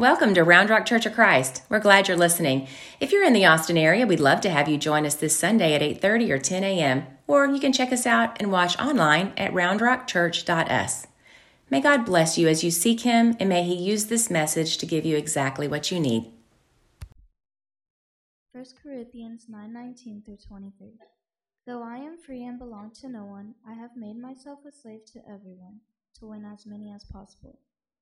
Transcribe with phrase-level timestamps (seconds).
[0.00, 1.62] Welcome to Round Rock Church of Christ.
[1.68, 2.68] We're glad you're listening.
[3.00, 5.74] If you're in the Austin area, we'd love to have you join us this Sunday
[5.74, 7.06] at 8:30 or 10 a.m.
[7.26, 11.06] Or you can check us out and watch online at roundrockchurch.us.
[11.68, 14.86] May God bless you as you seek Him, and may He use this message to
[14.86, 16.32] give you exactly what you need.
[18.52, 20.94] 1 Corinthians 9:19 through 23.
[21.66, 25.04] Though I am free and belong to no one, I have made myself a slave
[25.12, 25.80] to everyone,
[26.20, 27.58] to win as many as possible.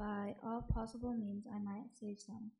[0.00, 2.50] by all possible means I might save some.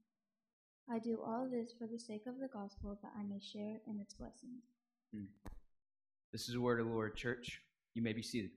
[0.92, 3.98] I do all this for the sake of the gospel, that I may share in
[3.98, 4.60] its blessings.
[5.14, 5.24] Hmm.
[6.32, 7.62] This is the word of the Lord, church.
[7.94, 8.50] You may be seated.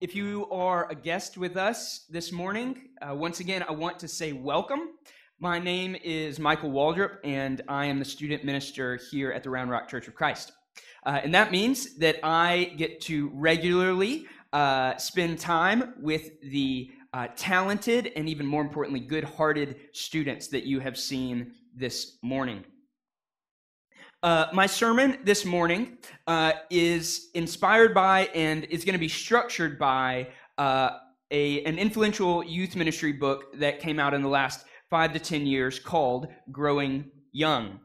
[0.00, 4.08] If you are a guest with us this morning, uh, once again, I want to
[4.08, 4.88] say welcome.
[5.42, 9.70] My name is Michael Waldrop, and I am the student minister here at the Round
[9.70, 10.52] Rock Church of Christ.
[11.06, 17.28] Uh, and that means that I get to regularly uh, spend time with the uh,
[17.36, 22.62] talented and even more importantly, good hearted students that you have seen this morning.
[24.22, 25.96] Uh, my sermon this morning
[26.26, 30.98] uh, is inspired by and is going to be structured by uh,
[31.30, 35.46] a, an influential youth ministry book that came out in the last five to 10
[35.46, 37.78] years called Growing Young.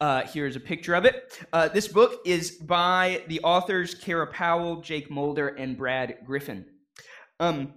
[0.00, 1.40] Uh, here's a picture of it.
[1.52, 6.66] Uh, this book is by the authors Kara Powell, Jake Mulder, and Brad Griffin.
[7.40, 7.72] Um,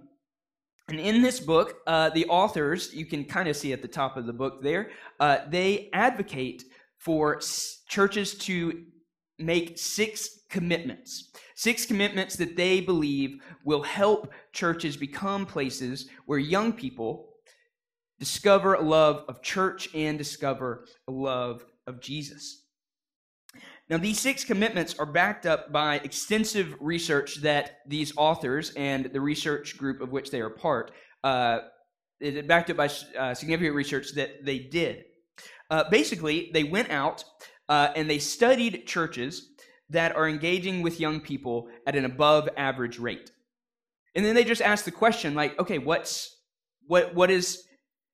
[0.88, 4.16] and in this book, uh, the authors, you can kind of see at the top
[4.16, 4.90] of the book there,
[5.20, 6.64] uh, they advocate
[6.98, 8.84] for s- churches to
[9.38, 11.30] make six commitments.
[11.54, 17.28] Six commitments that they believe will help churches become places where young people
[18.18, 22.64] discover a love of church and discover a love of Jesus.
[23.88, 29.20] Now, these six commitments are backed up by extensive research that these authors and the
[29.20, 30.90] research group of which they are part,
[31.24, 31.60] uh,
[32.20, 35.04] it backed up by uh, significant research that they did.
[35.70, 37.24] Uh, basically, they went out
[37.68, 39.50] uh, and they studied churches
[39.90, 43.30] that are engaging with young people at an above average rate.
[44.14, 46.36] And then they just asked the question, like, okay, what's
[46.86, 47.64] what what is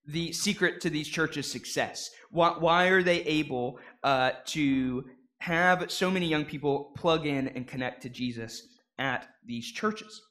[0.07, 2.11] the secret to these churches' success?
[2.31, 5.05] Why, why are they able uh, to
[5.39, 10.23] have so many young people plug in and connect to Jesus at these churches?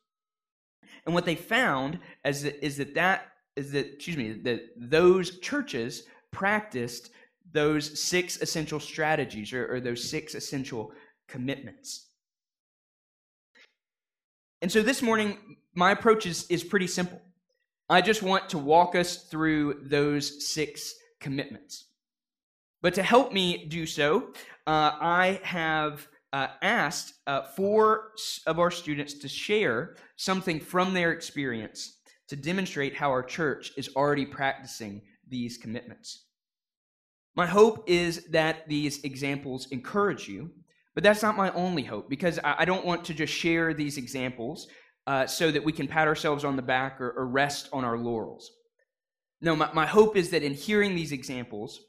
[1.05, 5.39] And what they found is that, is that that is that excuse me that those
[5.39, 7.11] churches practiced
[7.51, 10.91] those six essential strategies or, or those six essential
[11.27, 12.07] commitments.
[14.61, 17.21] And so this morning, my approach is, is pretty simple.
[17.89, 21.85] I just want to walk us through those six commitments.
[22.81, 24.33] But to help me do so,
[24.67, 28.11] uh, I have uh, asked uh, four
[28.47, 33.89] of our students to share something from their experience to demonstrate how our church is
[33.95, 36.25] already practicing these commitments.
[37.35, 40.51] My hope is that these examples encourage you,
[40.95, 44.67] but that's not my only hope because I don't want to just share these examples
[45.07, 47.97] uh, so that we can pat ourselves on the back or, or rest on our
[47.97, 48.51] laurels.
[49.41, 51.79] No, my, my hope is that in hearing these examples,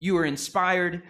[0.00, 1.02] you are inspired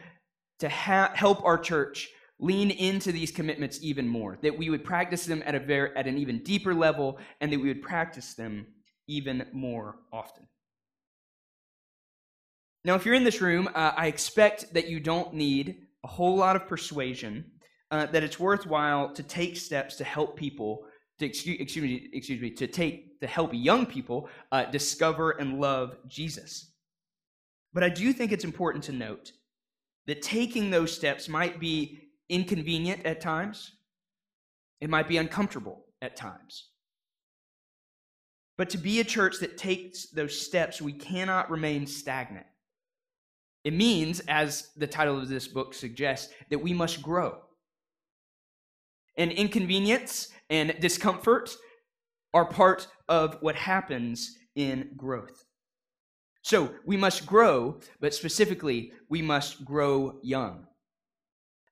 [0.60, 5.26] to ha- help our church lean into these commitments even more, that we would practice
[5.26, 8.66] them at, a very, at an even deeper level, and that we would practice them
[9.08, 10.46] even more often.
[12.84, 16.36] Now, if you're in this room, uh, I expect that you don't need a whole
[16.36, 17.44] lot of persuasion,
[17.90, 20.86] uh, that it's worthwhile to take steps to help people
[21.20, 25.60] to excuse, excuse me, excuse me, to take to help young people uh, discover and
[25.60, 26.72] love Jesus.
[27.72, 29.32] But I do think it's important to note
[30.06, 33.72] that taking those steps might be inconvenient at times.
[34.80, 36.70] It might be uncomfortable at times.
[38.56, 42.46] But to be a church that takes those steps, we cannot remain stagnant.
[43.64, 47.38] It means, as the title of this book suggests, that we must grow.
[49.16, 51.56] And inconvenience and discomfort
[52.34, 55.44] are part of what happens in growth.
[56.42, 60.66] So we must grow, but specifically, we must grow young.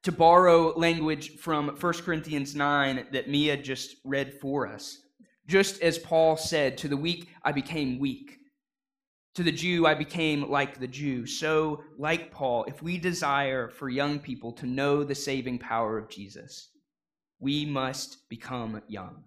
[0.04, 4.98] to borrow language from 1 Corinthians 9 that Mia just read for us,
[5.46, 8.38] just as Paul said, To the weak I became weak.
[9.34, 11.26] To the Jew I became like the Jew.
[11.26, 16.08] So, like Paul, if we desire for young people to know the saving power of
[16.08, 16.70] Jesus,
[17.40, 19.24] we must become young.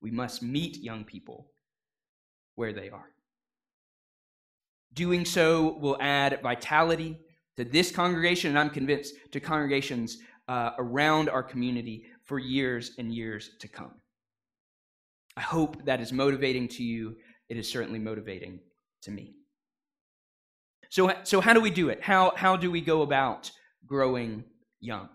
[0.00, 1.50] We must meet young people
[2.54, 3.10] where they are.
[4.92, 7.18] Doing so will add vitality
[7.56, 10.18] to this congregation, and I'm convinced to congregations
[10.48, 13.92] uh, around our community for years and years to come.
[15.36, 17.16] I hope that is motivating to you.
[17.48, 18.60] It is certainly motivating
[19.02, 19.34] to me.
[20.90, 22.02] So, so how do we do it?
[22.02, 23.50] How, how do we go about
[23.86, 24.44] growing
[24.80, 25.08] young?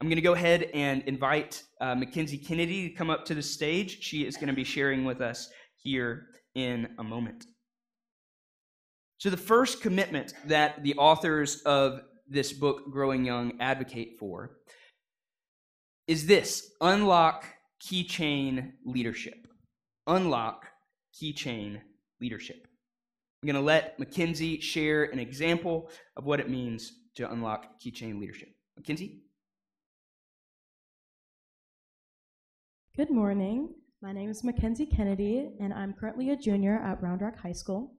[0.00, 3.42] I'm going to go ahead and invite uh, Mackenzie Kennedy to come up to the
[3.42, 4.02] stage.
[4.02, 7.46] She is going to be sharing with us here in a moment.
[9.18, 14.58] So, the first commitment that the authors of this book, Growing Young, advocate for
[16.06, 17.46] is this unlock
[17.82, 19.46] keychain leadership.
[20.06, 20.66] Unlock
[21.14, 21.80] keychain
[22.20, 22.66] leadership.
[23.42, 28.20] I'm going to let Mackenzie share an example of what it means to unlock keychain
[28.20, 28.50] leadership.
[28.76, 29.22] Mackenzie?
[32.96, 33.74] Good morning.
[34.00, 37.92] My name is Mackenzie Kennedy, and I'm currently a junior at Round Rock High School.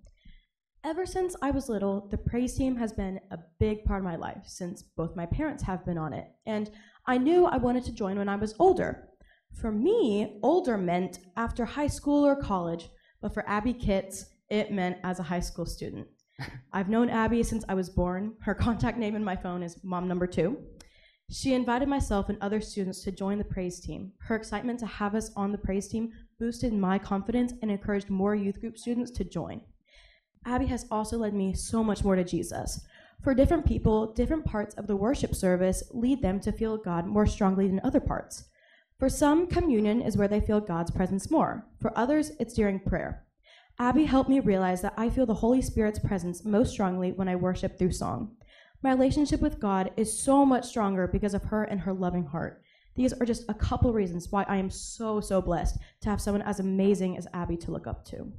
[0.84, 4.16] Ever since I was little, the praise team has been a big part of my
[4.16, 6.72] life since both my parents have been on it, and
[7.06, 9.10] I knew I wanted to join when I was older.
[9.62, 12.90] For me, older meant after high school or college,
[13.22, 16.08] but for Abby Kitts, it meant as a high school student.
[16.74, 18.34] I've known Abby since I was born.
[18.42, 20.58] Her contact name in my phone is mom number two.
[21.29, 24.13] She invited myself and other students to join the praise team.
[24.19, 28.33] Her excitement to have us on the praise team boosted my confidence and encouraged more
[28.33, 29.62] youth group students to join.
[30.45, 32.85] Abby has also led me so much more to Jesus.
[33.21, 37.25] For different people, different parts of the worship service lead them to feel God more
[37.25, 38.45] strongly than other parts.
[38.97, 41.68] For some, communion is where they feel God's presence more.
[41.81, 43.25] For others, it's during prayer.
[43.79, 47.35] Abby helped me realize that I feel the Holy Spirit's presence most strongly when I
[47.35, 48.38] worship through song.
[48.83, 52.62] My relationship with God is so much stronger because of her and her loving heart.
[52.95, 56.41] These are just a couple reasons why I am so, so blessed to have someone
[56.44, 58.31] as amazing as Abby to look up to.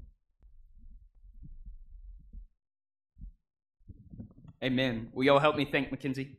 [4.63, 5.09] Amen.
[5.13, 6.37] Will you all help me thank Mackenzie?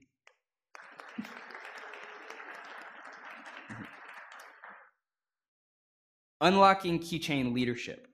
[6.42, 8.08] Unlocking keychain leadership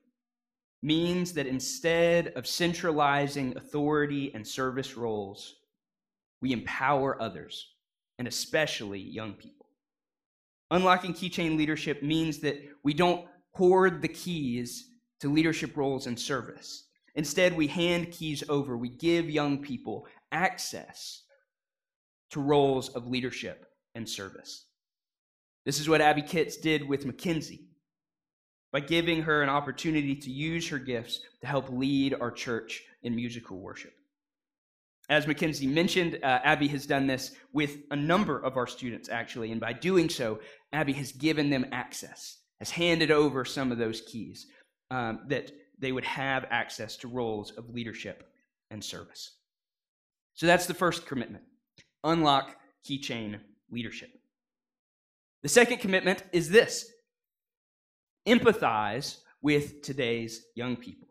[0.82, 5.56] means that instead of centralizing authority and service roles,
[6.40, 7.68] we empower others,
[8.18, 9.66] and especially young people.
[10.70, 14.90] Unlocking keychain leadership means that we don't hoard the keys
[15.20, 16.88] to leadership roles and service.
[17.14, 18.76] Instead, we hand keys over.
[18.76, 21.22] We give young people access
[22.30, 24.66] to roles of leadership and service.
[25.64, 27.68] This is what Abby Kitts did with Mackenzie
[28.72, 33.16] by giving her an opportunity to use her gifts to help lead our church in
[33.16, 33.95] musical worship.
[35.08, 39.52] As Mackenzie mentioned, uh, Abby has done this with a number of our students, actually,
[39.52, 40.40] and by doing so,
[40.72, 44.46] Abby has given them access, has handed over some of those keys
[44.90, 48.28] um, that they would have access to roles of leadership
[48.70, 49.36] and service.
[50.34, 51.44] So that's the first commitment
[52.04, 52.56] unlock
[52.88, 53.38] keychain
[53.70, 54.10] leadership.
[55.42, 56.90] The second commitment is this
[58.26, 61.08] empathize with today's young people.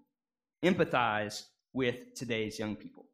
[0.64, 3.06] Empathize with today's young people.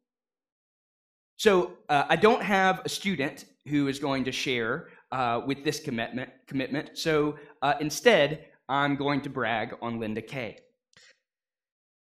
[1.41, 5.79] So uh, I don't have a student who is going to share uh, with this
[5.79, 6.29] commitment.
[6.45, 6.99] Commitment.
[6.99, 10.59] So uh, instead, I'm going to brag on Linda Kay.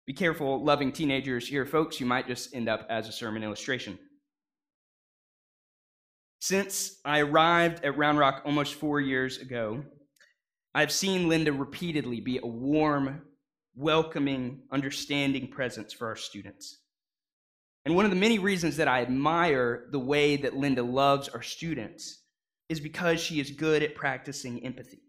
[0.06, 2.00] Be careful, loving teenagers here, folks.
[2.00, 4.00] You might just end up as a sermon illustration.
[6.40, 9.84] Since I arrived at Round Rock almost four years ago,
[10.74, 13.24] I've seen Linda repeatedly be a warm,
[13.76, 16.78] welcoming, understanding presence for our students.
[17.88, 21.42] And one of the many reasons that I admire the way that Linda loves our
[21.42, 22.22] students
[22.68, 25.00] is because she is good at practicing empathy.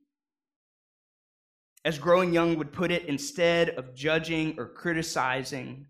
[1.85, 5.87] As Growing Young would put it, instead of judging or criticizing,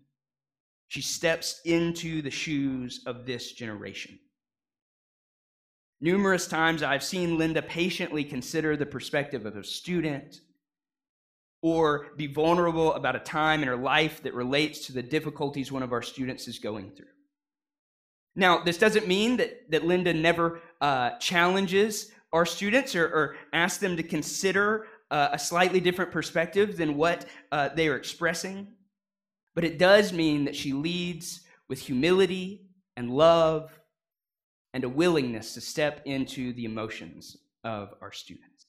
[0.87, 4.17] she steps into the shoes of this generation.
[6.01, 10.41] Numerous times I've seen Linda patiently consider the perspective of a student
[11.61, 15.83] or be vulnerable about a time in her life that relates to the difficulties one
[15.83, 17.05] of our students is going through.
[18.35, 23.79] Now, this doesn't mean that, that Linda never uh, challenges our students or, or asks
[23.79, 28.67] them to consider uh, a slightly different perspective than what uh, they are expressing,
[29.55, 33.71] but it does mean that she leads with humility and love
[34.73, 38.67] and a willingness to step into the emotions of our students.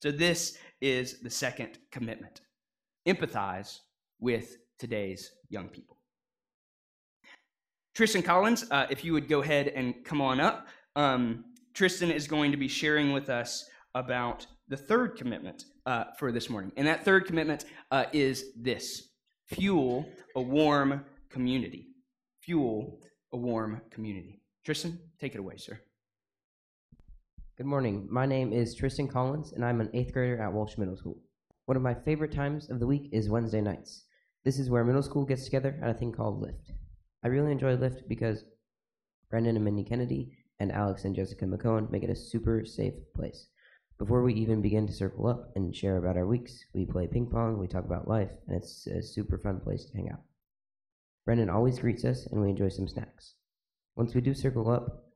[0.00, 2.40] So, this is the second commitment
[3.06, 3.80] empathize
[4.20, 5.96] with today's young people.
[7.94, 10.68] Tristan Collins, uh, if you would go ahead and come on up.
[10.94, 11.44] Um,
[11.74, 16.50] Tristan is going to be sharing with us about the third commitment uh, for this
[16.50, 16.70] morning.
[16.76, 19.10] And that third commitment uh, is this
[19.46, 21.88] fuel a warm community.
[22.42, 23.00] Fuel
[23.32, 24.42] a warm community.
[24.64, 25.80] Tristan, take it away, sir.
[27.58, 28.06] Good morning.
[28.08, 31.18] My name is Tristan Collins, and I'm an eighth grader at Walsh Middle School.
[31.66, 34.04] One of my favorite times of the week is Wednesday nights.
[34.44, 36.70] This is where middle school gets together at a thing called Lift.
[37.24, 38.44] I really enjoy Lift because
[39.28, 43.48] Brendan and Mindy Kennedy and Alex and Jessica McCohen make it a super safe place.
[43.98, 47.26] Before we even begin to circle up and share about our weeks, we play ping
[47.26, 50.22] pong, we talk about life, and it's a super fun place to hang out.
[51.24, 53.34] Brendan always greets us, and we enjoy some snacks.
[53.96, 55.07] Once we do circle up,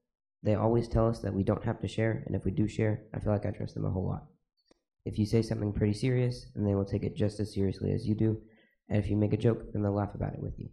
[0.42, 3.04] they always tell us that we don't have to share, and if we do share,
[3.14, 4.24] I feel like I trust them a whole lot.
[5.04, 8.06] If you say something pretty serious, then they will take it just as seriously as
[8.06, 8.40] you do,
[8.88, 10.68] and if you make a joke, then they'll laugh about it with you.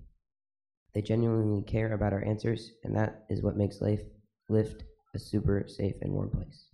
[0.93, 4.01] They genuinely care about our answers, and that is what makes life
[4.49, 4.83] Lift
[5.13, 6.69] a super safe and warm place.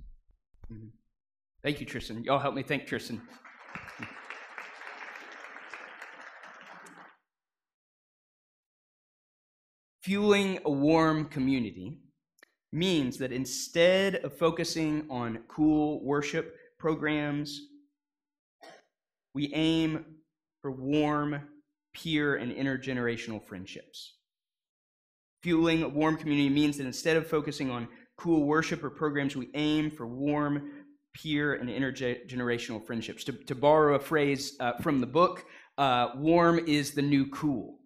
[0.72, 0.88] Mm-hmm.
[1.62, 2.24] Thank you, Tristan.
[2.24, 3.22] Y'all help me thank Tristan.
[10.04, 12.00] Fueling a warm community
[12.76, 17.62] means that instead of focusing on cool worship programs,
[19.34, 20.06] we aim
[20.62, 21.42] for warm,
[21.94, 24.16] peer, and intergenerational friendships.
[25.42, 29.50] Fueling a warm community means that instead of focusing on cool worship or programs, we
[29.54, 30.72] aim for warm,
[31.14, 33.24] peer, and intergenerational friendships.
[33.26, 35.46] To, to borrow a phrase uh, from the book,
[35.78, 37.78] uh, warm is the new cool.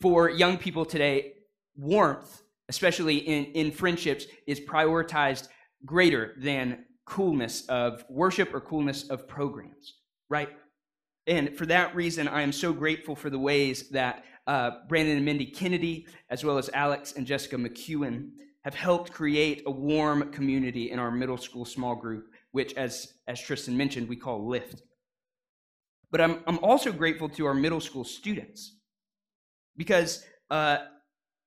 [0.00, 1.32] For young people today,
[1.76, 5.48] warmth, especially in, in friendships, is prioritized
[5.84, 9.94] greater than coolness of worship or coolness of programs,
[10.28, 10.50] right?
[11.26, 15.24] And for that reason, I am so grateful for the ways that uh, Brandon and
[15.24, 18.30] Mindy Kennedy, as well as Alex and Jessica McEwen,
[18.62, 23.40] have helped create a warm community in our middle school small group, which, as, as
[23.40, 24.82] Tristan mentioned, we call LIFT.
[26.10, 28.76] But I'm, I'm also grateful to our middle school students
[29.76, 30.78] because uh,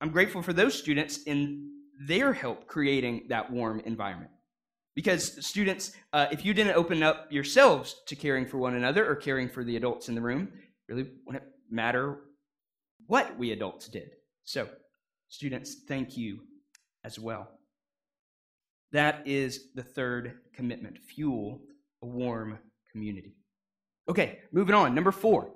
[0.02, 1.70] I'm grateful for those students in
[2.08, 4.32] their help creating that warm environment.
[4.96, 9.16] Because, students, uh, if you didn't open up yourselves to caring for one another or
[9.16, 10.50] caring for the adults in the room,
[10.88, 12.22] really wouldn't matter
[13.08, 14.10] what we adults did.
[14.44, 14.68] So,
[15.30, 16.40] students, thank you
[17.04, 17.48] as well.
[18.92, 21.62] That is the third commitment fuel
[22.02, 22.58] a warm
[22.92, 23.36] community.
[24.10, 24.96] Okay, moving on.
[24.96, 25.52] Number four.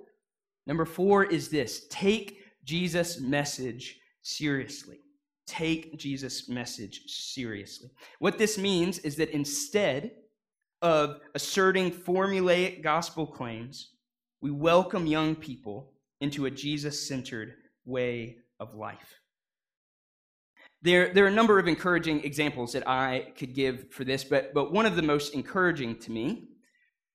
[0.68, 5.00] Number four is this take Jesus' message seriously.
[5.46, 7.92] Take Jesus' message seriously.
[8.20, 10.12] What this means is that instead
[10.82, 13.92] of asserting formulaic gospel claims,
[14.42, 17.54] we welcome young people into a Jesus centered
[17.86, 19.20] way of life.
[20.82, 24.54] There, there are a number of encouraging examples that I could give for this, but,
[24.54, 26.50] but one of the most encouraging to me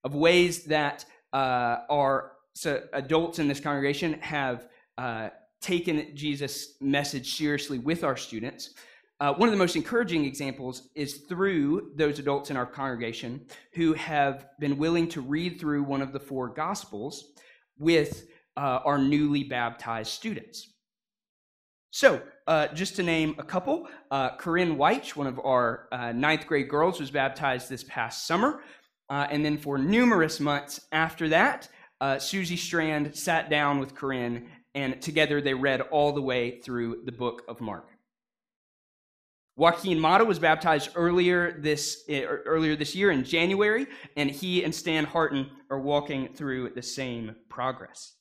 [0.05, 5.29] of ways that uh, our so adults in this congregation have uh,
[5.61, 8.75] taken Jesus' message seriously with our students.
[9.21, 13.93] Uh, one of the most encouraging examples is through those adults in our congregation who
[13.95, 17.33] have been willing to read through one of the four Gospels
[17.79, 20.75] with uh, our newly baptized students.
[21.91, 26.47] So, uh, just to name a couple, uh, Corinne White, one of our uh, ninth
[26.47, 28.63] grade girls, was baptized this past summer.
[29.11, 31.69] Uh, and then for numerous months after that,
[32.21, 37.13] Susie Strand sat down with Corinne, and together they read all the way through the
[37.13, 37.89] book of Mark.
[39.59, 44.63] Joaquin Mata was baptized earlier this, eh, er, earlier this year in January, and he
[44.63, 48.15] and Stan Harton are walking through the same progress.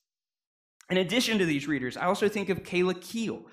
[0.90, 3.46] In addition to these readers, I also think of Kayla Keel,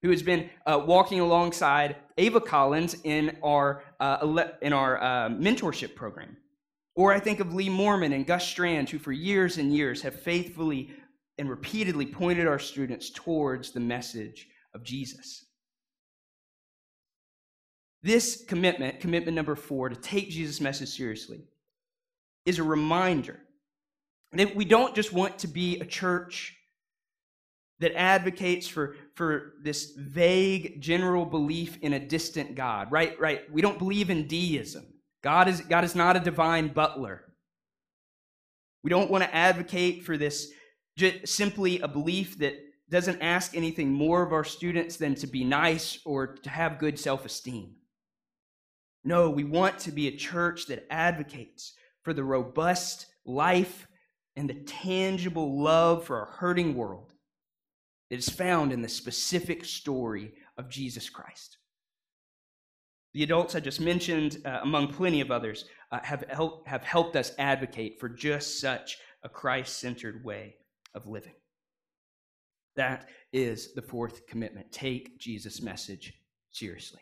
[0.00, 5.94] who has been uh, walking alongside Ava Collins in our, uh, in our uh, mentorship
[5.94, 6.38] program.
[6.94, 10.18] Or I think of Lee Mormon and Gus Strand, who for years and years have
[10.18, 10.94] faithfully
[11.38, 15.44] and repeatedly pointed our students towards the message of Jesus.
[18.02, 21.44] This commitment, commitment number four, to take Jesus' message seriously,
[22.44, 23.40] is a reminder
[24.32, 26.56] that we don't just want to be a church
[27.80, 33.18] that advocates for, for this vague general belief in a distant God, right?
[33.20, 33.42] Right.
[33.52, 34.86] We don't believe in deism.
[35.22, 37.24] God is, God is not a divine butler.
[38.82, 40.50] We don't want to advocate for this
[40.96, 42.54] just simply a belief that
[42.88, 46.98] doesn't ask anything more of our students than to be nice or to have good
[46.98, 47.74] self esteem.
[49.04, 53.86] No, we want to be a church that advocates for the robust life
[54.36, 57.12] and the tangible love for a hurting world
[58.10, 61.58] that is found in the specific story of Jesus Christ.
[63.14, 67.16] The adults I just mentioned, uh, among plenty of others, uh, have, help, have helped
[67.16, 70.56] us advocate for just such a Christ centered way
[70.96, 71.34] of living.
[72.74, 74.72] That is the fourth commitment.
[74.72, 76.12] Take Jesus' message
[76.50, 77.00] seriously.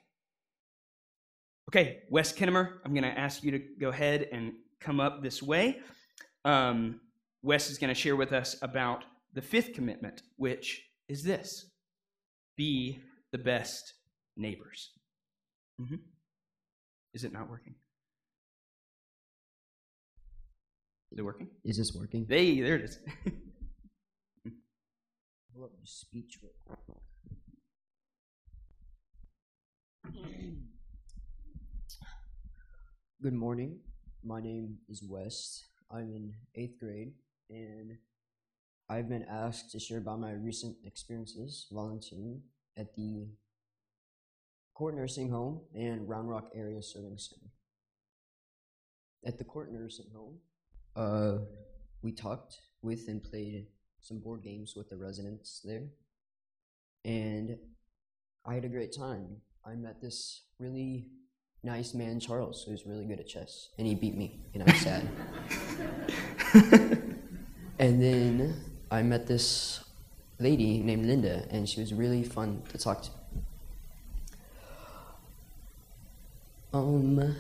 [1.71, 5.43] Okay, Wes Kinnemer, I'm going to ask you to go ahead and come up this
[5.43, 5.81] way.
[6.45, 7.01] Um,
[7.43, 11.71] Wes is going to share with us about the fifth commitment, which is this
[12.57, 13.01] be
[13.33, 13.95] the best
[14.37, 14.91] neighbors.
[15.81, 15.97] Mm-hmm.
[17.15, 17.75] Is it not working?
[21.11, 21.49] Is it working?
[21.65, 22.27] Is this working?
[22.29, 22.99] Hey, there it is.
[25.55, 26.39] Pull up speech.
[33.23, 33.79] Good morning.
[34.25, 35.63] My name is Wes.
[35.93, 37.13] I'm in eighth grade,
[37.51, 37.99] and
[38.89, 42.43] I've been asked to share about my recent experiences volunteering
[42.77, 43.29] at the
[44.75, 47.53] Court Nursing Home and Round Rock Area Serving Center.
[49.25, 50.39] At the Court Nursing Home,
[50.97, 51.45] uh,
[52.03, 53.69] we talked with and played
[54.05, 55.85] some board games with the residents there,
[57.05, 57.57] and
[58.45, 59.39] I had a great time.
[59.65, 61.07] I met this really
[61.63, 64.81] nice man, Charles, who's really good at chess, and he beat me, and I was
[64.83, 65.09] sad.
[67.79, 69.83] and then I met this
[70.39, 73.11] lady named Linda, and she was really fun to talk to.
[76.75, 77.37] Um,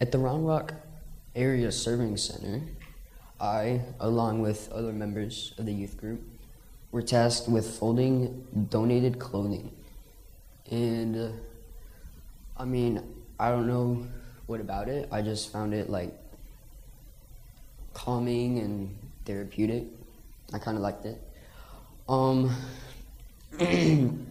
[0.00, 0.72] at the Round Rock
[1.34, 2.62] Area Serving Center,
[3.40, 6.20] I, along with other members of the youth group,
[6.90, 9.70] were tasked with folding donated clothing.
[10.70, 11.28] And uh,
[12.56, 13.02] I mean,
[13.38, 14.06] I don't know
[14.46, 15.08] what about it.
[15.12, 16.12] I just found it like
[17.94, 19.84] calming and therapeutic.
[20.52, 21.22] I kind of liked it.
[22.08, 22.54] Um,
[23.60, 24.26] and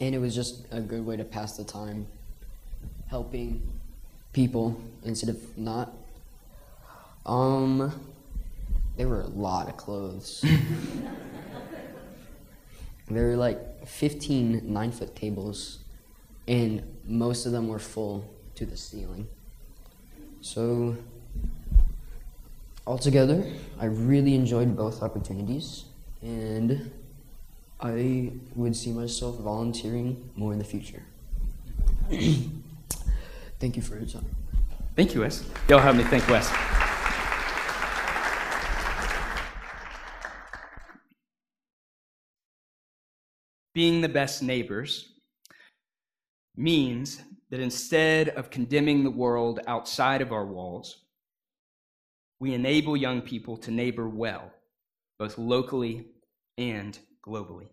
[0.00, 2.06] it was just a good way to pass the time,
[3.06, 3.62] helping
[4.32, 5.92] people instead of not.
[7.24, 7.92] Um,
[9.02, 10.42] there were a lot of clothes.
[13.10, 15.80] there were like 15 nine foot tables,
[16.46, 19.26] and most of them were full to the ceiling.
[20.40, 20.96] So,
[22.86, 23.44] altogether,
[23.80, 25.86] I really enjoyed both opportunities,
[26.22, 26.92] and
[27.80, 31.02] I would see myself volunteering more in the future.
[33.58, 34.26] Thank you for your time.
[34.94, 35.42] Thank you, Wes.
[35.68, 36.48] Y'all have me thank Wes.
[43.74, 45.12] Being the best neighbors
[46.56, 51.04] means that instead of condemning the world outside of our walls,
[52.40, 54.52] we enable young people to neighbor well,
[55.18, 56.06] both locally
[56.58, 57.68] and globally.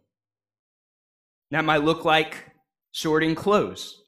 [1.52, 2.52] That might look like
[2.92, 4.04] sorting clothes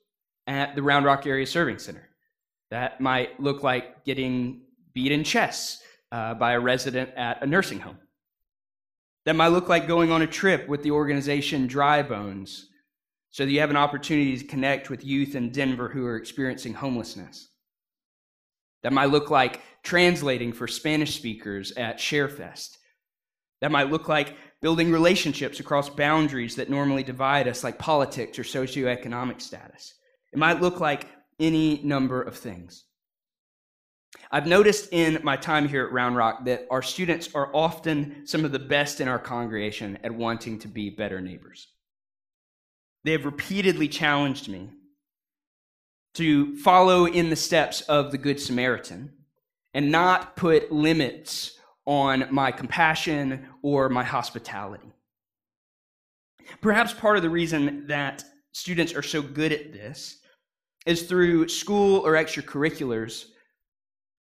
[0.47, 2.09] at the Round Rock Area Serving Center.
[2.69, 4.61] That might look like getting
[4.93, 7.97] beat in chess uh, by a resident at a nursing home.
[9.25, 12.67] That might look like going on a trip with the organization Dry Bones
[13.29, 16.73] so that you have an opportunity to connect with youth in Denver who are experiencing
[16.73, 17.49] homelessness.
[18.83, 22.77] That might look like translating for Spanish speakers at ShareFest.
[23.61, 28.43] That might look like building relationships across boundaries that normally divide us, like politics or
[28.43, 29.93] socioeconomic status.
[30.33, 31.07] It might look like
[31.39, 32.85] any number of things.
[34.31, 38.45] I've noticed in my time here at Round Rock that our students are often some
[38.45, 41.67] of the best in our congregation at wanting to be better neighbors.
[43.03, 44.69] They have repeatedly challenged me
[46.13, 49.11] to follow in the steps of the Good Samaritan
[49.73, 54.91] and not put limits on my compassion or my hospitality.
[56.61, 60.19] Perhaps part of the reason that students are so good at this
[60.85, 63.25] is through school or extracurriculars.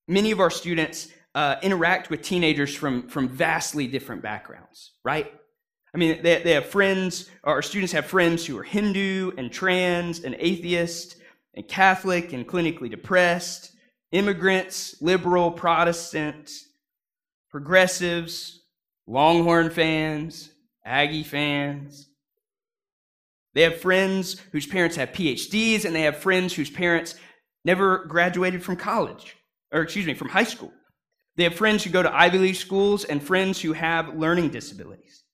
[0.09, 5.33] Many of our students uh, interact with teenagers from, from vastly different backgrounds, right?
[5.95, 10.21] I mean, they, they have friends, our students have friends who are Hindu and trans
[10.21, 11.17] and atheist
[11.55, 13.73] and Catholic and clinically depressed,
[14.13, 16.51] immigrants, liberal, Protestant,
[17.51, 18.63] progressives,
[19.07, 20.51] Longhorn fans,
[20.85, 22.09] Aggie fans.
[23.55, 27.15] They have friends whose parents have PhDs, and they have friends whose parents
[27.65, 29.36] never graduated from college,
[29.73, 30.73] or excuse me, from high school.
[31.37, 35.25] They have friends who go to Ivy League schools and friends who have learning disabilities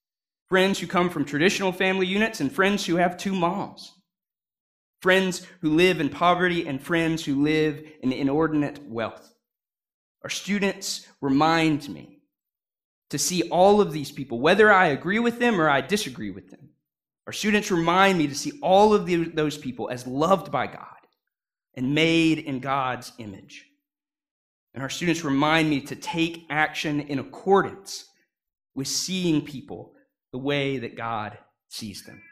[0.53, 3.91] friends who come from traditional family units, and friends who have two moms,
[5.01, 9.33] friends who live in poverty, and friends who live in inordinate wealth.
[10.23, 12.19] Our students remind me
[13.09, 16.51] to see all of these people, whether I agree with them or I disagree with
[16.51, 16.69] them.
[17.27, 21.01] Our students remind me to see all of the, those people as loved by God
[21.75, 23.65] and made in God's image.
[24.75, 28.07] And our students remind me to take action in accordance
[28.75, 29.93] with seeing people
[30.33, 31.37] the way that God
[31.69, 32.23] sees them.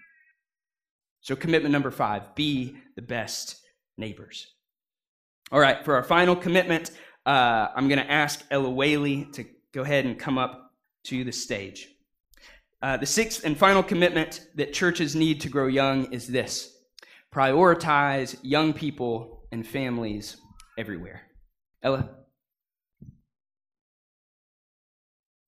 [1.21, 3.61] So, commitment number five be the best
[3.99, 4.47] neighbors.
[5.53, 6.93] All right, for our final commitment,
[7.27, 10.73] uh, I'm going to ask Ella Whaley to go ahead and come up
[11.05, 11.89] to the stage.
[12.83, 16.77] Uh, the sixth and final commitment that churches need to grow young is this
[17.33, 20.39] prioritize young people and families
[20.79, 21.23] everywhere.
[21.83, 22.20] Ella?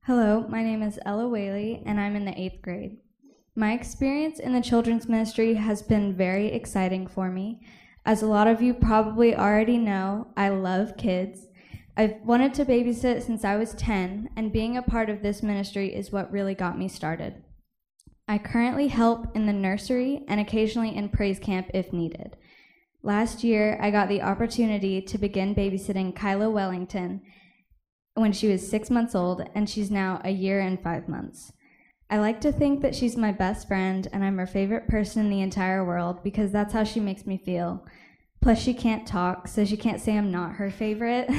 [0.06, 2.96] Hello, my name is Ella Whaley, and I'm in the eighth grade.
[3.54, 7.60] My experience in the children's ministry has been very exciting for me.
[8.04, 11.46] As a lot of you probably already know, I love kids.
[11.96, 15.94] I've wanted to babysit since I was 10, and being a part of this ministry
[15.94, 17.40] is what really got me started.
[18.26, 22.36] I currently help in the nursery and occasionally in praise camp if needed.
[23.04, 27.22] Last year, I got the opportunity to begin babysitting Kyla Wellington
[28.14, 31.52] when she was six months old, and she's now a year and five months.
[32.12, 35.30] I like to think that she's my best friend and I'm her favorite person in
[35.30, 37.86] the entire world because that's how she makes me feel.
[38.42, 41.30] Plus, she can't talk, so she can't say I'm not her favorite.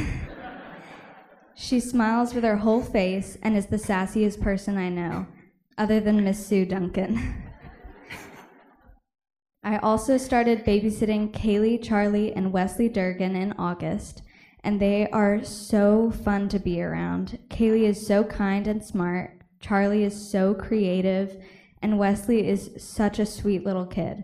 [1.55, 5.27] she smiles with her whole face and is the sassiest person I know,
[5.77, 7.43] other than Miss Sue Duncan.
[9.63, 14.23] I also started babysitting Kaylee, Charlie, and Wesley Durgan in August
[14.63, 17.39] and they are so fun to be around.
[17.49, 21.41] Kaylee is so kind and smart, Charlie is so creative,
[21.81, 24.23] and Wesley is such a sweet little kid.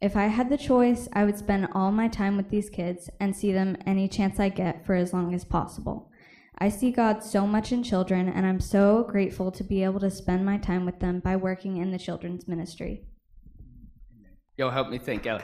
[0.00, 3.34] If I had the choice, I would spend all my time with these kids and
[3.34, 6.10] see them any chance I get for as long as possible.
[6.58, 10.10] I see God so much in children, and I'm so grateful to be able to
[10.10, 13.04] spend my time with them by working in the children's ministry.
[14.56, 15.42] Yo, help me think, Ella.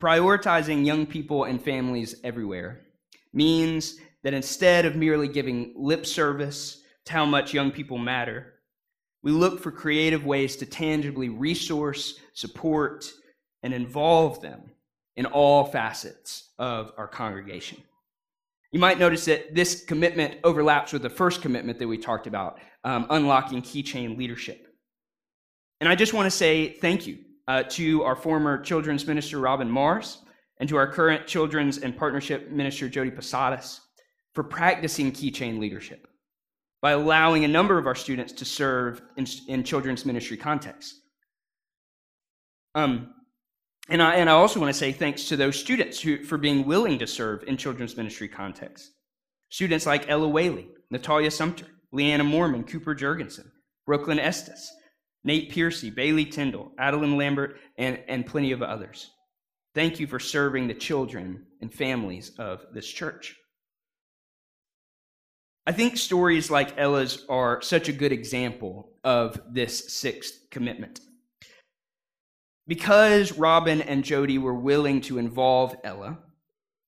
[0.00, 2.80] Prioritizing young people and families everywhere
[3.32, 8.54] means that instead of merely giving lip service to how much young people matter,
[9.22, 13.10] we look for creative ways to tangibly resource, support,
[13.62, 14.70] and involve them
[15.16, 17.82] in all facets of our congregation.
[18.70, 22.60] You might notice that this commitment overlaps with the first commitment that we talked about
[22.84, 24.68] um, unlocking keychain leadership.
[25.80, 29.68] And I just want to say thank you uh, to our former children's minister, Robin
[29.68, 30.18] Mars,
[30.60, 33.80] and to our current children's and partnership minister, Jody Posadas,
[34.34, 36.06] for practicing keychain leadership
[36.82, 41.00] by allowing a number of our students to serve in, in children's ministry contexts.
[42.74, 43.14] Um,
[43.88, 46.66] and, I, and I also want to say thanks to those students who, for being
[46.66, 48.92] willing to serve in children's ministry contexts.
[49.48, 53.50] Students like Ella Whaley, Natalia Sumter, Leanna Mormon, Cooper Jurgensen,
[53.86, 54.70] Brooklyn Estes,
[55.24, 59.10] Nate Piercy, Bailey Tyndall, Adeline Lambert, and, and plenty of others.
[59.74, 63.36] Thank you for serving the children and families of this church.
[65.66, 71.00] I think stories like Ella's are such a good example of this sixth commitment.
[72.66, 76.18] Because Robin and Jody were willing to involve Ella,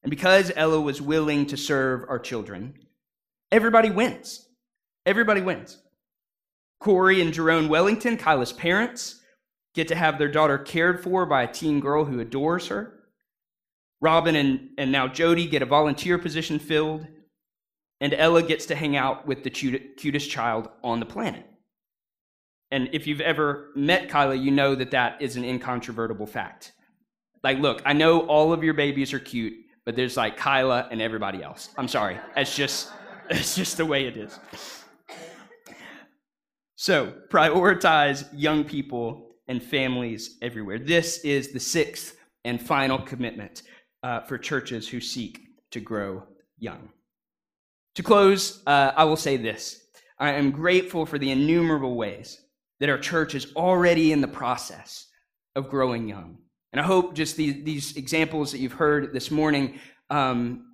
[0.02, 2.74] and because Ella was willing to serve our children,
[3.52, 4.48] everybody wins.
[5.04, 5.78] Everybody wins.
[6.80, 9.20] Corey and Jerome Wellington, Kyla's parents,
[9.74, 12.94] get to have their daughter cared for by a teen girl who adores her.
[14.00, 17.06] Robin and, and now Jody get a volunteer position filled,
[18.00, 21.46] and Ella gets to hang out with the cutest child on the planet.
[22.70, 26.72] And if you've ever met Kyla, you know that that is an incontrovertible fact.
[27.42, 31.02] Like, look, I know all of your babies are cute, but there's like Kyla and
[31.02, 31.70] everybody else.
[31.76, 32.18] I'm sorry.
[32.36, 32.90] It's just,
[33.30, 34.38] it's just the way it is.
[36.80, 40.78] So, prioritize young people and families everywhere.
[40.78, 42.16] This is the sixth
[42.46, 43.64] and final commitment
[44.02, 45.40] uh, for churches who seek
[45.72, 46.22] to grow
[46.58, 46.88] young.
[47.96, 49.88] To close, uh, I will say this
[50.18, 52.40] I am grateful for the innumerable ways
[52.78, 55.06] that our church is already in the process
[55.56, 56.38] of growing young.
[56.72, 60.64] And I hope just these, these examples that you've heard this morning um,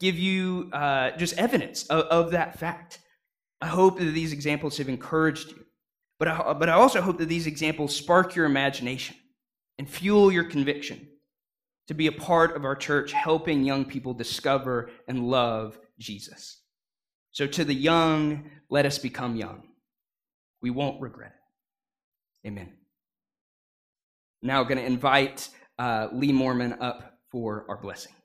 [0.00, 2.98] give you uh, just evidence of, of that fact.
[3.60, 5.64] I hope that these examples have encouraged you.
[6.18, 9.16] But I, but I also hope that these examples spark your imagination
[9.78, 11.08] and fuel your conviction
[11.88, 16.62] to be a part of our church, helping young people discover and love Jesus.
[17.32, 19.68] So, to the young, let us become young.
[20.62, 22.48] We won't regret it.
[22.48, 22.72] Amen.
[24.42, 28.15] Now, I'm going to invite uh, Lee Mormon up for our blessing.